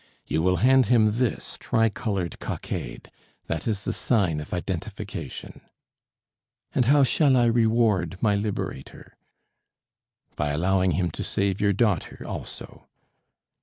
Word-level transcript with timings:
"You 0.25 0.41
will 0.41 0.55
hand 0.55 0.87
him 0.87 1.19
this 1.19 1.57
tri 1.59 1.89
colored 1.89 2.39
cockade; 2.39 3.11
that 3.45 3.67
is 3.67 3.83
the 3.83 3.93
sign 3.93 4.39
of 4.39 4.51
identification." 4.51 5.61
"And 6.73 6.85
how 6.85 7.03
shall 7.03 7.37
I 7.37 7.45
reward 7.45 8.17
my 8.19 8.33
liberator?" 8.33 9.15
"By 10.35 10.53
allowing 10.53 10.93
him 10.97 11.11
to 11.11 11.23
save 11.23 11.61
your 11.61 11.73
daughter 11.73 12.25
also." 12.25 12.87